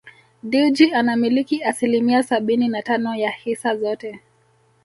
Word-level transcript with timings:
Dewji 0.43 0.93
anamiliki 0.93 1.63
asilimia 1.63 2.23
sabini 2.23 2.67
na 2.67 2.81
tano 2.81 3.15
ya 3.15 3.31
hisa 3.31 3.77
zote 3.77 4.19